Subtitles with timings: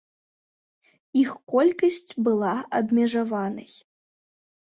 [1.23, 3.71] Іх колькасць была абмежаванай.